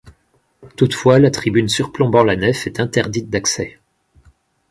[0.77, 3.77] Toutefois, la tribune surplombant la nef est interdite d'accès.